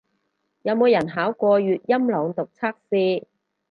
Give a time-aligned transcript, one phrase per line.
[0.63, 3.25] 有冇人考過粵音朗讀測試